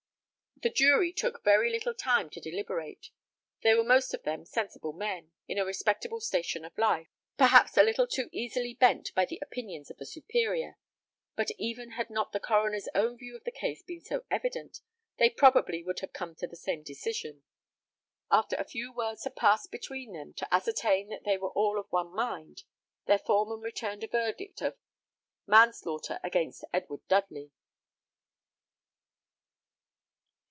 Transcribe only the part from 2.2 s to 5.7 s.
to deliberate. They were most of them sensible men, in a